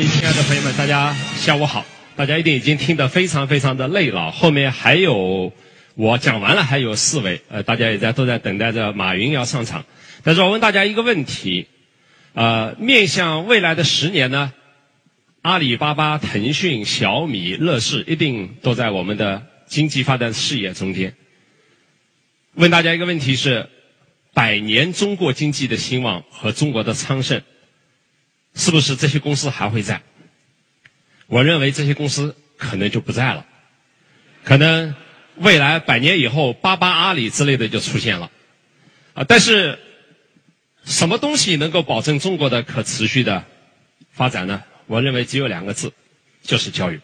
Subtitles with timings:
[0.00, 1.84] 亲爱的朋友们，大家下午好！
[2.16, 5.52] 大家一定已经听得非常非常的累了，后面还有
[5.96, 9.84] 我讲完了，还有四位，呃，大家也在都在等待着马云要上场。
[10.22, 11.66] 但是我问大家一个问题，
[12.32, 14.54] 呃，面向未来的十年呢，
[15.42, 21.14] 阿里巴巴、腾讯、小米、乐视一定都在我们的经济发展事业中间。
[22.54, 23.68] 问大家一个问题是：
[24.32, 27.42] 百年中国经济的兴旺和中国的昌盛。
[28.54, 30.02] 是不是这些公司还会在？
[31.26, 33.46] 我认为这些公司可能就不在了，
[34.44, 34.94] 可能
[35.36, 38.30] 未来百年以后，巴巴、阿里之类的就出现了，
[39.14, 39.24] 啊！
[39.24, 39.78] 但是
[40.84, 43.44] 什么东西能够保证中国的可持续的
[44.12, 44.62] 发展呢？
[44.86, 45.92] 我认为只有两个字，
[46.42, 47.00] 就是教育。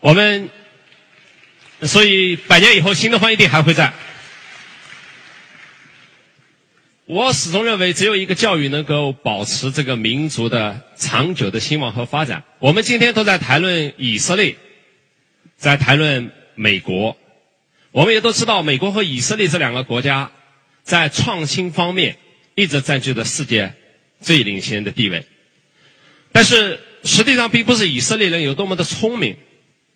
[0.00, 0.50] 我们
[1.82, 3.92] 所以百年以后，新东方一定还会在。
[7.06, 12.44] 我始终认为，只有一个教育能够保持这个民族的长久的兴旺和发展。
[12.60, 14.56] 我们今天都在谈论以色列，
[15.54, 17.18] 在谈论美国。
[17.90, 20.32] 我们也都知道，美国和以色列这两个国家
[20.82, 22.16] 在创新方面
[22.54, 23.74] 一直占据着世界
[24.22, 25.26] 最领先的地位。
[26.32, 29.36] 但是，实际上并不是以色列人有多么的聪明，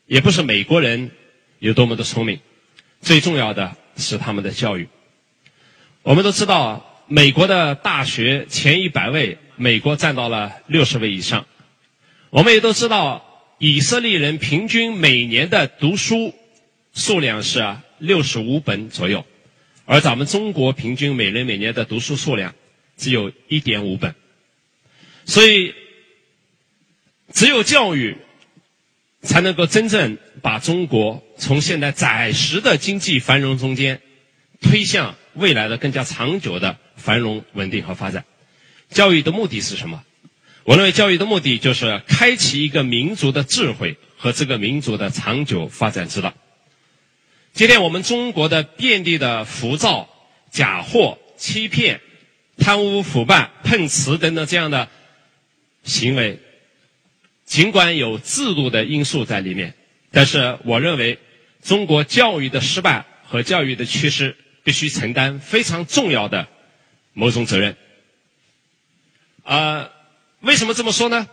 [0.05, 1.11] 也不是美国人
[1.59, 2.39] 有多么的聪明，
[3.00, 4.87] 最重要的是他们的教育。
[6.03, 6.84] 我们都知道。
[7.11, 11.47] 美国的大学前一百位，美国占到了六十位以上。
[12.28, 16.34] 我们也都知道，以色列人平均每年的读书
[16.92, 19.25] 数量是六十五本左右，
[19.87, 22.55] 而咱们中国平均每人每年的读书数量
[22.98, 24.15] 只有一点五本。
[25.25, 25.75] 所以，
[27.33, 28.19] 只有教育
[29.22, 34.03] 才能够真正把中国从现在暂时的经济繁荣中间
[34.61, 36.77] 推向未来的更加长久的。
[36.99, 38.25] 繁荣、稳定和发展，
[38.91, 40.05] 教育的目的是什么？
[40.65, 46.35] 我认为教育的目的就是开启一个民族的智慧和这个民族的长久发展之道。
[47.55, 50.11] 今天我们中国的遍地的浮躁、
[50.50, 52.03] 假货、欺骗、
[52.59, 54.89] 贪污腐败、碰瓷等等这样的
[55.84, 56.39] 行为，
[57.47, 59.75] 尽管有制度的因素在里面，
[60.11, 61.19] 但是我认为
[61.62, 66.47] 中国教育的失败和教育的缺失，必须承担非常重要的。
[67.19, 67.77] 某种责任，
[69.43, 69.91] 啊，
[70.39, 71.29] 为什么这么说呢？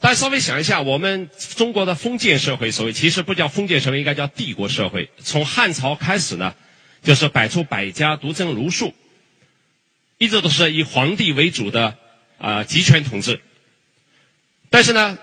[0.00, 5.08] 大家稍微想一下，我们中国的封建社会，所谓其实不叫封建社会，应该叫帝国社会。
[5.16, 6.54] 从汉朝开始呢，
[7.02, 8.92] 就是摆出百家，独尊儒术，
[10.18, 11.96] 一直都是以皇帝为主的
[12.36, 13.40] 啊集权统治。
[14.68, 15.16] 但是呢，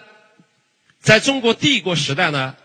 [0.99, 2.55] 在中国帝国时代呢，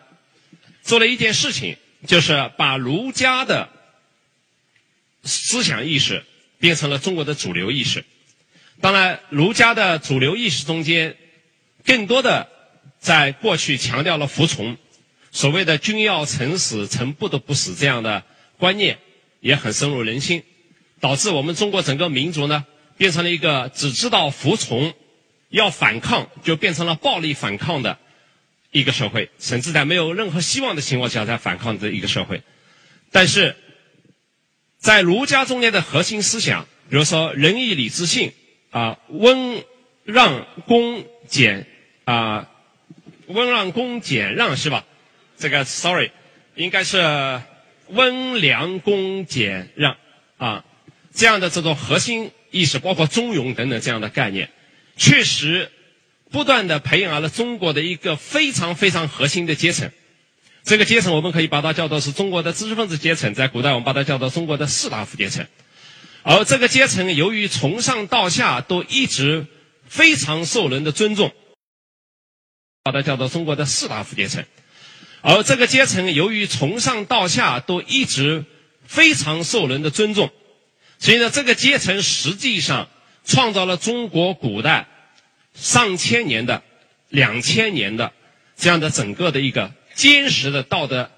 [0.82, 1.76] 做了一件事情，
[2.06, 3.68] 就是把儒家的
[5.22, 6.24] 思想意识。
[6.58, 8.04] 变成了中国的主流意识。
[8.80, 11.16] 当然，儒家的主流意识中间，
[11.84, 12.48] 更多的
[12.98, 14.76] 在过去强调了服从，
[15.30, 18.24] 所谓的“君要臣死，臣不得不死”这样的
[18.58, 18.98] 观念
[19.40, 20.42] 也很深入人心，
[21.00, 22.64] 导致我们中国整个民族呢，
[22.96, 24.92] 变成了一个只知道服从，
[25.50, 27.98] 要反抗就变成了暴力反抗的
[28.72, 32.42] 一个社会，甚至在没有任何希望的情况下在反抗的一个社会。
[33.12, 33.54] 但是，
[34.84, 38.32] 在儒家中间的核心思想，比如说仁义礼智信
[38.70, 39.64] 啊，温
[40.04, 41.66] 让恭俭
[42.04, 42.50] 啊，
[43.28, 44.84] 温让恭俭让是吧？
[45.38, 46.10] 这个 sorry，
[46.54, 46.98] 应该是
[47.88, 49.96] 温良恭俭让
[50.36, 50.66] 啊，
[51.14, 54.50] 这样的这种核心意识，包括中庸等等这样的概念，
[54.98, 55.72] 确实
[56.30, 59.90] 不断的培养了中国的一个非常非常核心的阶层。
[60.64, 65.46] 这个阶层我们可以把它叫做是中国的知识分子阶层，在古代我们把它叫做中国的士大夫阶层。
[66.22, 69.46] 而这个阶层由于从上到下都一直
[69.86, 71.34] 非常受人的尊重，
[72.82, 74.42] 把它叫做中国的士大夫阶层。
[75.20, 78.46] 而这个阶层由于从上到下都一直
[78.86, 80.30] 非常受人的尊重，
[80.98, 82.88] 所以呢，这个阶层实际上
[83.26, 84.88] 创造了中国古代
[85.52, 86.62] 上千年的、
[87.10, 88.14] 两千年的
[88.56, 89.70] 这样的整个的一个。
[89.94, 91.10] 坚实的道德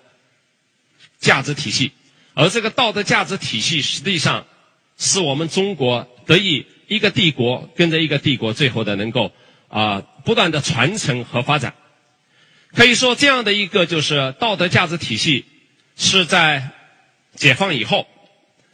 [1.19, 1.93] 价值体系，
[2.35, 4.47] 而这个道德价值体系实际上
[4.99, 9.33] 是我们中国得以一个帝国跟着一个帝国最后的能够
[9.69, 11.75] 啊不断的传承和发展。
[12.75, 15.47] 可以说，这样的一个就是道德价值体系
[15.97, 16.71] 是在
[17.35, 18.07] 解放以后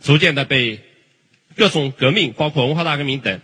[0.02, 0.81] 逐渐的被
[1.56, 3.40] 各种革命，包括文化大革命等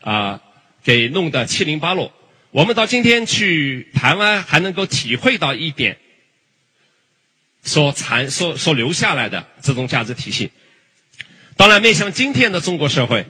[0.00, 0.42] 啊
[0.82, 2.12] 给弄得七零八落。
[2.52, 5.98] 我们到今天去台湾，还能够体会到一点
[7.62, 10.50] 所残、所所留下来的这种价值体系。
[11.56, 13.26] 当然，面向今天的中国社会，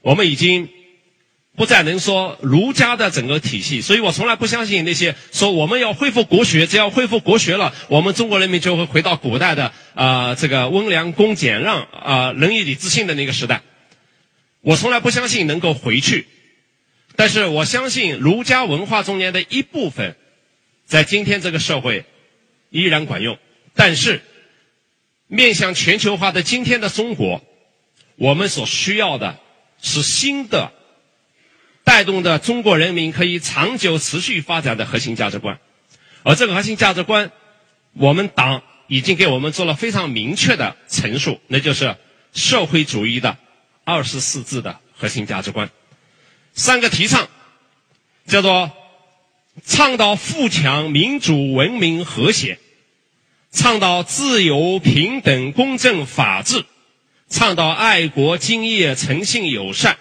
[0.00, 0.68] 我们已经
[1.54, 13.62] 不再能说儒家的整个体系，所以我从来不相信那些说我们要恢复国学，只要恢复国学了，我们中国人民就会回到古代的啊这个温良恭俭让啊仁义礼智信的那个时代。
[14.62, 16.26] 我从来不相信能够回去，
[17.16, 20.16] 但是我相信儒家文化中间的一部分，
[20.84, 22.04] 在今天这个社会
[22.70, 23.38] 依然管用。
[23.74, 24.22] 但是
[25.26, 27.42] 面向全球化的今天的中国，
[28.16, 29.38] 我们所需要的
[29.82, 30.72] 是新的。
[31.84, 35.60] 带动的中国人民可以长久持续发展的核心价值观，
[36.24, 37.30] 而这个核心价值观，
[37.92, 41.96] 我们党已经给我们做了非常明确的陈述，那就是
[42.32, 43.36] 社会主义的
[43.84, 45.70] 二十四字的核心价值观。
[46.56, 47.28] 三个提倡，
[48.26, 48.72] 叫做
[49.64, 52.56] 倡导富强、民主、文明、和谐；
[53.52, 56.62] 倡导自由、平等、公正、法治；
[57.28, 59.98] 倡导爱国、敬业、诚信、友善。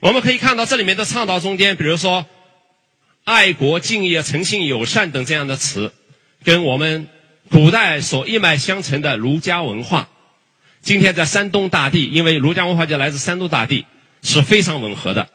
[0.00, 2.26] 我们可以看到这里面的倡导中间，比如说
[3.22, 5.92] “爱国、敬业、诚信、友善”等这样的词，
[6.42, 7.06] 跟我们
[7.50, 10.08] 古代所一脉相承的儒家文化，
[10.82, 13.86] 今天在山东大地，因为儒家文化就来自山东大地，
[14.22, 15.28] 是非常吻合的。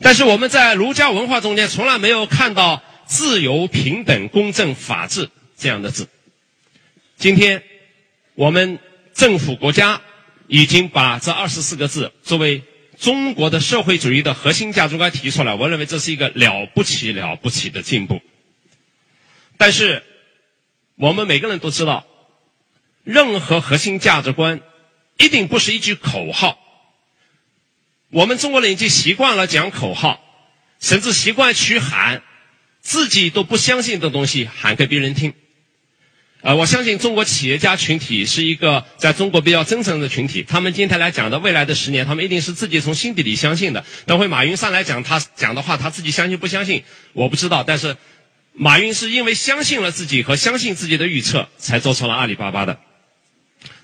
[0.00, 6.08] 但是我们在儒家文化中间从来没有看到“自由、平等、公正、法治”这样的字。
[7.16, 7.62] 今天
[8.34, 8.78] 我们
[9.14, 10.00] 政府国家
[10.46, 12.62] 已经把这二十四个字作为。
[12.98, 18.20] 中国的社会主义的核心价值观提出来，我认为这是一个了不起了不起的进步。
[19.56, 20.02] 但是，
[20.96, 22.04] 我们每个人都知道，
[23.02, 24.60] 任何核心价值观
[25.16, 26.59] 一定不是一句口号。
[28.10, 30.20] 我们中国人已经习惯了讲口号，
[30.80, 32.22] 甚至习惯去喊
[32.80, 35.32] 自己都不相信的东西，喊给别人听。
[36.42, 40.42] 呃，我相信中国企业家群体是一个在中国比较真诚的群体。
[40.42, 43.84] 他们今天来讲的未来的十年，他们一定是自己从心底里相信的。
[44.06, 47.62] 等会马云上来讲他讲的话，他自己相信不相信，我不知道。
[47.62, 47.96] 但是，
[48.54, 52.78] 马云是因为相信了自己和相信自己的预测，才做成了阿里巴巴的。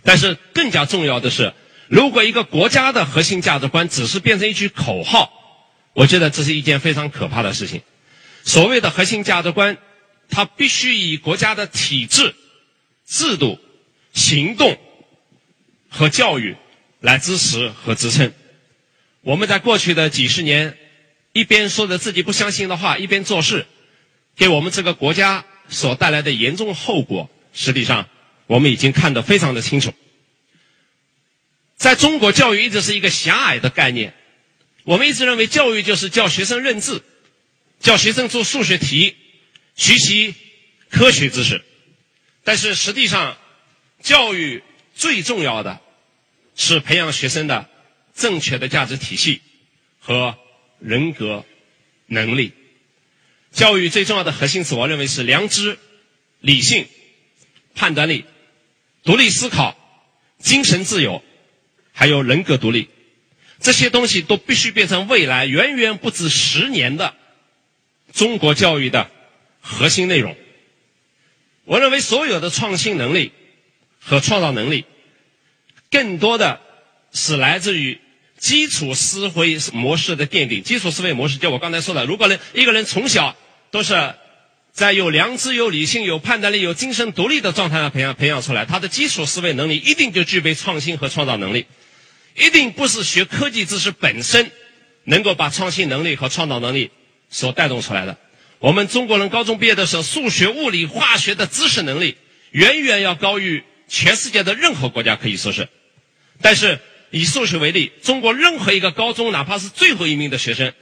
[0.02, 1.52] 但是更加重要的是，
[1.88, 5.30] 如果一个国家的核心价值观只是变成一句口号，
[5.92, 7.82] 我觉得这是一件非常可怕的事情。
[8.44, 9.78] 所谓的核心价值观，
[10.28, 12.34] 它必须以国家的体制。
[13.08, 13.60] 制度、
[14.12, 14.76] 行动
[15.88, 16.56] 和教育
[16.98, 18.32] 来支持和支撑。
[19.20, 20.76] 我们在过去的几十年，
[21.32, 23.64] 一边说着自己不相信的话，一边做事，
[24.36, 28.08] 给我们这个国家所带来的严重后果，实际上
[28.48, 29.94] 我们已经看得非常的清楚。
[31.76, 34.14] 在中国，教育一直是一个狭隘的概念。
[34.84, 37.04] 我们一直认为，教育就是教学生认字，
[37.80, 39.16] 教学生做数学题，
[39.74, 40.34] 学习
[40.90, 41.62] 科学知识。
[42.44, 43.36] 但是实际上，
[44.00, 44.62] 教育
[44.94, 45.80] 最重要的
[46.54, 47.68] 是培养学生的
[48.14, 49.42] 正确的价值体系
[49.98, 50.38] 和
[50.78, 51.44] 人格
[52.06, 52.52] 能力。
[53.52, 55.78] 教育最重要的核心词，我认为是良知、
[56.40, 56.86] 理性、
[57.74, 58.24] 判断力、
[59.02, 59.76] 独立思考、
[60.38, 61.24] 精神自由，
[61.98, 62.88] 还有人格独立。
[63.58, 67.14] 这些东西都必须变成未来远远不止十年的
[68.12, 69.10] 中国教育的
[69.62, 70.36] 核心内容。
[71.64, 73.32] 我认为所有的创新能力
[73.98, 74.84] 和创造能力，
[75.90, 76.60] 更多的
[77.12, 77.98] 是来自于
[78.36, 80.62] 基础思维模式的奠定。
[80.62, 83.34] 基础思维模式，就我刚才说的，如果人一个人从小
[83.70, 84.14] 都是
[84.70, 91.64] 在有良知、有理性、有判断力、有精神独立的状态下培养培养出来，他的基础思维能力一定就具备创新和创造能力。
[92.36, 94.50] 一定不是学科技知识本身
[95.04, 96.90] 能够把创新能力和创造能力
[97.30, 98.16] 所带动出来的。
[98.58, 102.16] 我们中国人高中毕业的时候，数学、物理、化学的知识能力
[102.50, 105.68] 远远要高于全世界的任何国家，可以说是。
[106.40, 106.78] 但是
[107.10, 110.72] 以数学为例，中国任何一个高中，哪怕是最后一名的学生，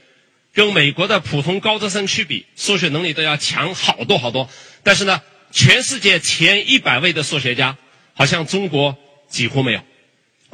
[0.53, 4.49] 跟美国的普通高中生去比，数学能力都要强好多好多。
[4.83, 5.21] 但是呢，
[5.51, 7.77] 全世界前一百位的数学家，
[8.13, 8.97] 好像中国
[9.29, 9.81] 几乎没有，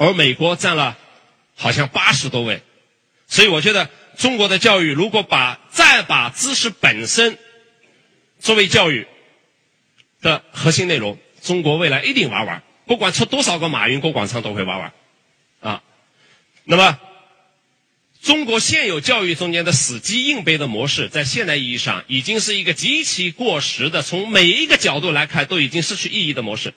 [0.02, 0.98] 而美国占了
[1.56, 2.62] 好像八十多位。
[3.28, 3.90] 所以我觉得。
[4.18, 7.40] 中国的教育如果把再把知识本身
[8.40, 9.08] 作为教育
[10.22, 12.62] 的核心内容，中国未来一定玩完。
[12.86, 14.94] 不管出多少个马云、郭广昌都会玩完，
[15.62, 15.82] 啊。
[16.66, 17.00] 那么，
[18.22, 26.74] 中国现有教育中间的死记硬背的模式，在现代意义上已经是一个极其过时的，从每一个角度来看都已经失去意义的模式。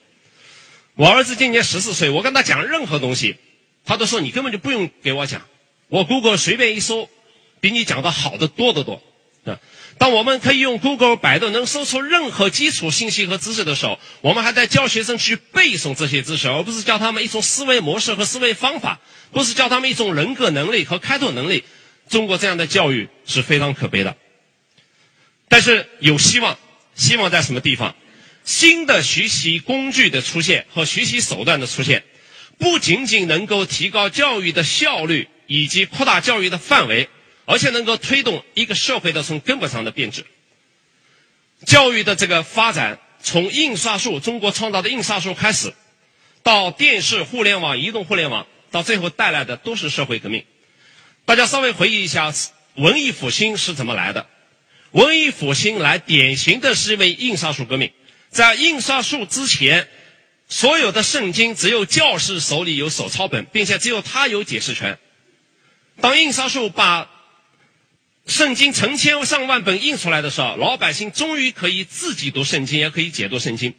[0.96, 3.36] 我儿子今年十四岁，我跟他讲任何东西，
[3.84, 5.42] 他都说你根本就不用给我讲，
[5.88, 7.08] 我 Google 随便一搜。
[7.60, 9.02] 比你讲的好的多得多，
[9.46, 9.58] 啊！
[9.96, 19.00] 当我们可以用 Google、百度能搜出任何基础信息和知识的时候，我们还在教学生去背诵这些知识，而不是教他们一种思维模式和思维方法，
[19.32, 21.64] 不是教他们一种人格能力和开拓能力。
[22.10, 24.14] 中国这样的教育是非常可悲的。
[25.48, 26.58] 但是有希望，
[26.94, 27.96] 希望在什么地方？
[28.44, 32.04] 新的学习工具的出现和学习手段的出现，
[32.58, 37.08] 不仅仅能够提高教育的效率以及扩大教育的范围，
[37.46, 40.24] 而且能够推动一个社会的从根本上的变质。
[41.64, 45.72] 教育的这个发展，从印刷术中国创造的印刷术开始，
[46.42, 50.44] 到电视、互联网、移动互联网，到最后带来的都是社会革命。
[51.24, 52.34] 大家稍微回忆一下，
[52.74, 54.26] 文艺复兴是怎么来的？
[54.90, 57.90] 文艺复兴来，典型的是因为印刷术革命。
[58.34, 59.88] 在印刷术之前，
[60.48, 64.98] 所有的圣经只有教士手里有手抄本，并且只有他有解释权。
[66.00, 67.08] 当印刷术把
[68.26, 73.72] 圣经成千上万本印出来的时候，老百姓终于可以自己读圣经，也可以解读圣经。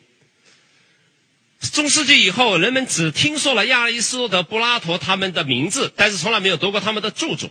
[1.73, 7.49] 中世纪以后，人们只听说了亚里士多德、柏拉图他们的名字，但是从来没有读过他们的著作。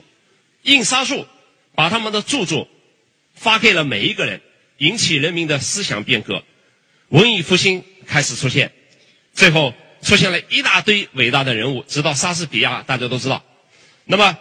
[0.63, 1.27] 印刷术
[1.75, 2.67] 把他们的著作
[3.35, 4.41] 发给了每一个人，
[4.79, 6.43] 引起人民的思想变革，
[7.15, 8.73] 文艺复兴开始出现，
[9.35, 13.45] 最后出现了一大堆伟大的人物，直到莎士比亚，大家都知道。
[14.05, 14.37] 那么，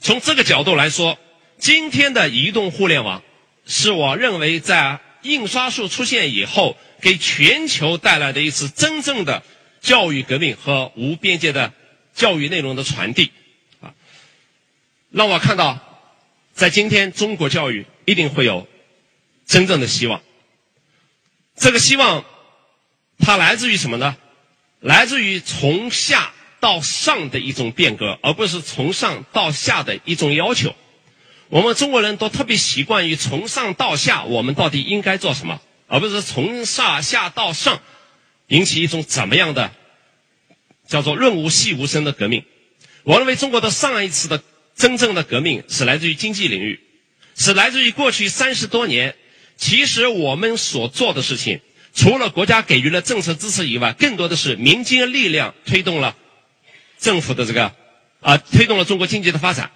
[0.00, 1.16] 从这个角度来说，
[1.56, 3.22] 今天的移动互联网，
[3.64, 9.44] 是我认为在印刷术出现以后，给全球带来的一次真正的
[9.80, 11.72] 教育革命和无边界的
[12.12, 13.30] 教育内容的传递，
[13.80, 13.94] 啊，
[15.12, 15.78] 让我看到，
[16.52, 18.66] 在今天中国教育一定会有
[19.46, 20.20] 真正的希望。
[21.60, 22.24] 这个希望，
[23.18, 24.16] 它来自于什么呢？
[24.80, 30.76] 来自于从下到上的一种变革，而不是从上到下的一种要求。
[31.48, 37.80] 我们中国人都特别习惯于从上到下，我们到底应该做什么，而不是从上下到上，
[38.46, 39.72] 引起一种怎么样的
[40.86, 42.44] 叫做润物细无声的革命。
[43.02, 44.42] 我认为中国的上一次的
[44.76, 46.78] 真正的革命是来自于经济领域，
[47.34, 49.16] 是来自于过去三十多年。
[49.58, 51.60] 其实我们所做的事情，
[51.92, 56.16] 除了国家给予了政策支持以外，更多的是民间力量推动了
[56.98, 57.74] 政府的这个
[58.20, 59.72] 啊，推动了中国经济的发展。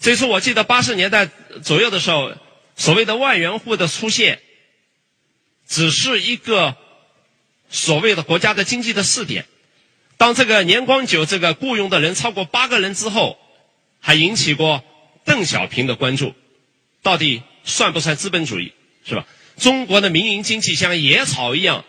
[0.00, 1.30] 所以说，我记得八十年代
[1.62, 2.32] 左右的时候，
[2.76, 4.40] 所谓的万元户的出现，
[5.68, 6.76] 只是一个
[7.70, 9.46] 所谓的国家的经济的试点。
[10.16, 13.38] 当这个年光久这个雇佣的人超过八个人之后，
[14.00, 14.82] 还引起过
[15.24, 16.34] 邓小平的关注。
[17.02, 18.72] 到底算不算资本主义？
[19.04, 19.26] 是吧？
[19.56, 21.84] 中国的民营经济像野草一样，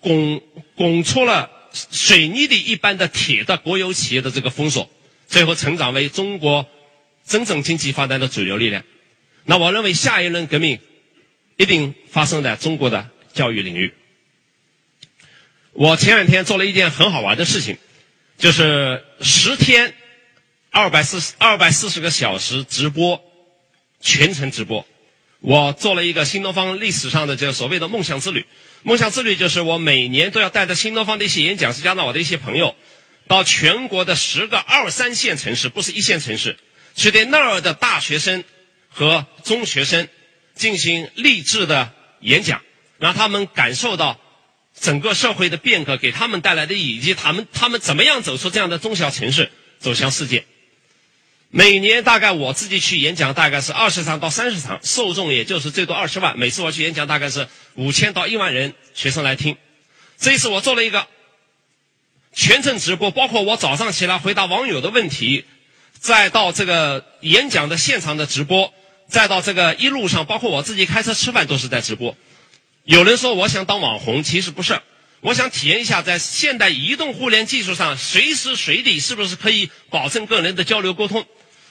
[0.00, 0.42] 拱
[0.76, 4.90] 拱出了水泥地一般的铁的国有企业的这个封锁，
[5.26, 6.66] 最后成长为中国。
[7.26, 8.84] 真正经济发展的主流力量，
[9.44, 10.78] 那我认为下一轮革命
[11.56, 13.94] 一定发生在中国的教育领域。
[15.72, 17.78] 我前两天做了一件很好玩的事情，
[18.36, 19.94] 就是十天
[20.68, 23.24] 二百四十二百四十个小时直播，
[24.02, 24.86] 全程直播。
[25.44, 28.46] 我做了一个新东方历史上的这个所谓的梦想之旅。
[28.82, 32.74] 梦想之旅就是我每年都要带着新东方的一些演讲师，加上我的一些朋友，
[33.28, 36.56] 到全国的十个二三线城市，不是一线城市。
[36.94, 38.42] 去对那儿的大学生
[38.88, 40.08] 和中学生
[40.54, 42.62] 进行励志的演讲，
[42.98, 44.18] 让他们感受到
[44.80, 50.46] 整个社会的变革给他们带来的，以及他们他们怎么样走出这样的中小城市，走向世界。
[51.56, 56.36] 每年大概我自己去演讲，大概是二十场到三十场，受众也就是最多二十万。
[56.36, 57.46] 每次我去演讲，大概是
[57.76, 59.56] 五千到一万人学生来听。
[60.18, 61.06] 这一次我做了一个
[62.32, 65.44] 全程直播，包括我早上起来回答网友的问题。
[66.00, 68.74] 再到这个演讲的现场的直播，
[69.06, 72.16] 再到这个一路上，包括我自己开车吃饭都是在直播。
[72.82, 74.80] 有人说我想当网红，其实不是，
[75.20, 81.24] 我想体验一下在现代移动互联技术上，随时随地是不是可以保证个人的交流沟通。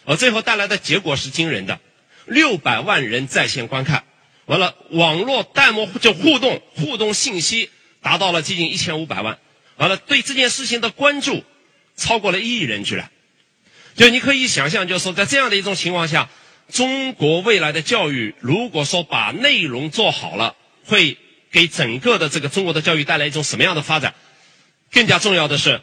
[0.06, 1.80] 而最后带来的结果是惊人的，
[2.26, 4.04] 六百万人在线观看，
[4.46, 7.70] 完了网络弹幕就互动，互动信息
[8.02, 9.40] 达到了接近一千五百万，
[9.78, 11.44] 完了对这件事情的关注
[11.96, 13.10] 超过了一亿人居然。
[13.96, 16.30] 就你可以想象，就是说，在这样的一种情况下，
[16.72, 20.56] 中国未来的教育，如果说把内容做好了，
[20.86, 21.18] 会
[21.52, 24.16] 给整个的这个中国的教育带来一种什么样的发展？
[24.92, 25.82] 更加重要的是，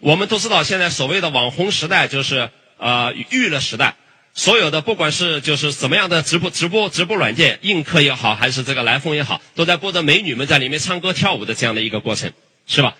[0.00, 3.96] 我们都知道，现在所谓的网红时代，就是呃娱乐时代，
[4.34, 12.32] 所有的不管是就是怎么样的直播直播直播软件，映客也好，还是这个来风也好，都在播着美女们在里面唱歌跳舞的这样的一个过程，
[12.66, 12.96] 是吧？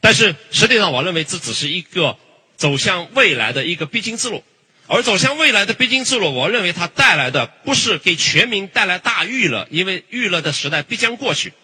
[0.00, 2.16] 但是实际上，我认为这只是一个。
[2.54, 4.44] 走向未来的一个必经之路，
[4.86, 11.54] 而走向未来的必经之路，我认为它带来的不是给全民带来大娱乐，因为娱乐的时代必将过去，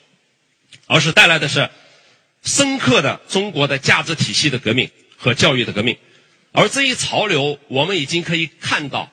[0.87, 1.71] 而是带来的是
[2.43, 5.97] 深刻的中国的价值体系的革命和教育的革命。
[6.53, 9.11] 而这一潮流，我们已经可以看到，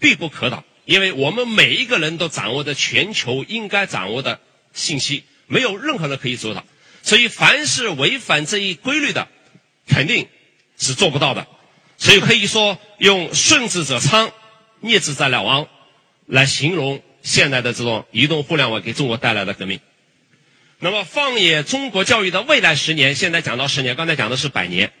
[0.00, 4.40] 必不可挡，因为我们每一个人都掌握着全球应该掌握的
[4.72, 6.64] 信息，没有任何人可以阻挡。
[7.02, 9.28] 所以，凡是违反这一规律的，
[9.86, 10.28] 肯定
[10.76, 11.46] 是做不到的。
[11.96, 14.30] 所以可以说，用“顺之者昌，
[14.80, 15.66] 逆之则亡”
[16.26, 19.80] 来形容现在的这种移动互联网给中国带来的革命。
[20.78, 24.92] 那么，放眼中国教育的未来十年，现在讲到十年，刚才讲的是百年。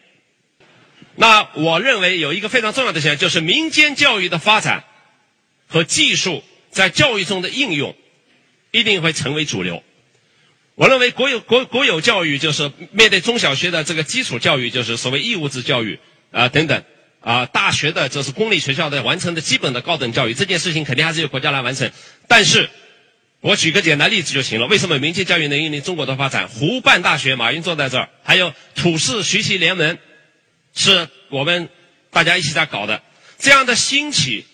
[1.16, 4.84] 那我认为有一个非常重要的现象，就是民间教育的发展
[5.66, 7.94] 和技术在教育中的应用，
[8.70, 9.82] 一定会成为主流。
[10.76, 15.98] 我认为国有国国有教育就是面对中小学的这个基础教育，就是所谓义务制教育
[16.30, 16.82] 啊等等
[17.20, 21.90] 啊，大学的这是公立学校的完成的基本的高等教育，这件事情肯定还是由国家来完成。
[22.28, 22.70] 但是，
[23.40, 24.66] 我举个简单例子就行了。
[24.68, 26.48] 为什么民间教育能引领中国的发展？
[26.48, 29.98] 湖畔大学，马云坐在这儿，还有土市学习联盟，
[30.74, 31.68] 是我们
[32.10, 33.02] 大家一起在搞的。
[33.38, 34.46] 这样的兴起，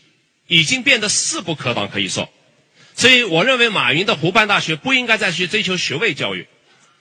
[0.47, 2.31] 已经变得势不可挡，可以说。
[2.95, 6.47] 所以，我认为马云的湖畔大学不应该再去追求学位教育，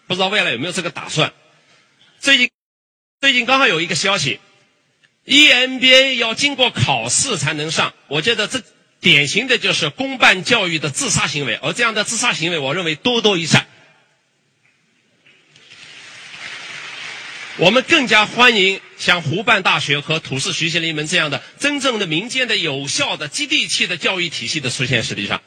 [0.08, 1.32] 不知道未来有没有这个打算。
[2.20, 2.50] 最近，
[3.22, 4.40] 最近刚好有一个消息
[5.26, 8.62] ，EMBA 要经过考试才能上，我觉得这
[9.00, 13.68] 典型的就是公办教育的自杀行为，而这样的自杀行为，我认为多多益善。
[17.58, 25.04] 我们更加欢迎像湖畔大学和土市学习联盟这样的真正的民间的有效的接地气的教育体系的出现。
[25.04, 25.42] 实际上。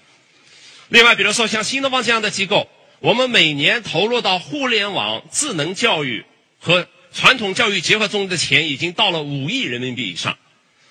[0.88, 2.66] 另外，比如说像新东方这样的机构，
[3.00, 6.24] 我们每年投入到互联网、智能教育
[6.58, 10.38] 和传统教育结合中的钱已经到了五亿人民币以上，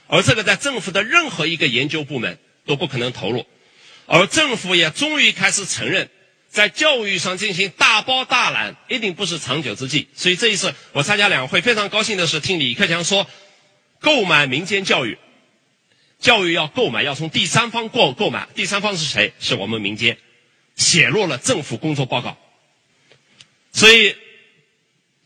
[0.06, 3.48] 而这个在政府的任何一个研究部门都不可能投入，
[4.06, 6.12] 而政府也终于开始承认，
[6.50, 10.08] 在教育上进行大包大揽一定不是长久之计。
[10.16, 13.28] 所以这一次我参加两会，非常高兴的是听李克强说，
[14.00, 15.18] 购买民间教育。
[16.20, 18.48] 教育要购买，要从第三方购购买。
[18.56, 19.34] 第三方是谁？
[19.40, 20.18] 是我们民间，
[20.76, 22.36] 写入了政府工作报告。
[23.72, 24.16] 所以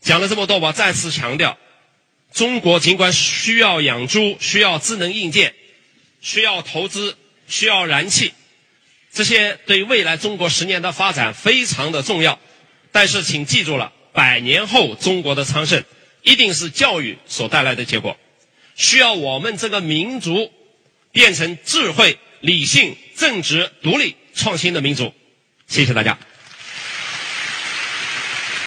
[0.02, 1.56] 讲了这么多，我再次强调：
[2.34, 5.54] 中国尽管需要养猪，需要智能硬件，
[6.20, 7.16] 需要投资，
[7.48, 8.34] 需要燃气，
[9.12, 12.38] 这些对未来中国十年的发展非常的重要。
[12.90, 15.84] 但是，请记住了，百年后中国的昌盛，
[16.22, 18.16] 一定是教育所带来的结果。
[18.74, 20.50] 需要我们这个民族。
[21.14, 25.12] 变成智慧、理性、正直、独立、创新的民族。
[25.66, 26.18] 谢谢大家。